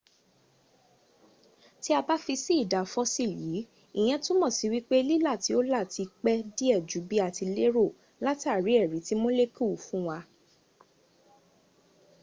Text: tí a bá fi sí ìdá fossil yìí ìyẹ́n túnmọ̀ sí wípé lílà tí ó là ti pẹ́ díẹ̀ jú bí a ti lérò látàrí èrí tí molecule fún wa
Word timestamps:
tí 1.81 1.89
a 1.99 2.01
bá 2.07 2.15
fi 2.25 2.35
sí 2.43 2.53
ìdá 2.63 2.81
fossil 2.93 3.31
yìí 3.43 3.61
ìyẹ́n 3.99 4.21
túnmọ̀ 4.23 4.51
sí 4.57 4.65
wípé 4.73 4.97
lílà 5.09 5.33
tí 5.43 5.51
ó 5.57 5.59
là 5.71 5.81
ti 5.93 6.03
pẹ́ 6.23 6.35
díẹ̀ 6.57 6.77
jú 6.89 6.99
bí 7.09 7.17
a 7.25 7.27
ti 7.35 7.45
lérò 7.57 7.85
látàrí 8.25 8.71
èrí 8.83 8.99
tí 9.07 9.13
molecule 9.21 9.77
fún 9.85 10.01
wa 10.09 10.17